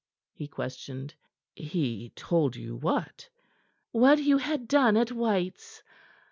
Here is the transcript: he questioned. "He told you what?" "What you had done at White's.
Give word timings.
he 0.33 0.47
questioned. 0.47 1.13
"He 1.53 2.11
told 2.15 2.55
you 2.55 2.75
what?" 2.75 3.29
"What 3.91 4.17
you 4.23 4.39
had 4.39 4.67
done 4.67 4.97
at 4.97 5.11
White's. 5.11 5.83